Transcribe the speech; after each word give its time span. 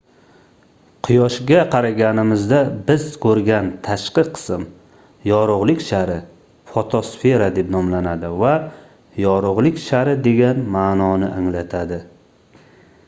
quyoshga 1.07 1.57
qaraganimizda 1.73 2.61
biz 2.87 3.03
koʻrgan 3.25 3.67
tashqi 3.87 4.23
qism 4.37 4.63
yorugʻlik 5.31 5.85
shari 5.89 6.15
fotosfera 6.71 7.49
deb 7.59 7.69
nomlanadi 7.77 8.31
va 8.45 8.53
yorugʻlik 9.27 9.77
shari 9.85 10.15
degan 10.29 10.65
maʼnoni 10.77 11.29
anglatadi 11.43 12.01